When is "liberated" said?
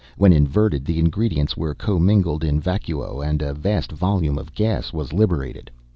5.13-5.69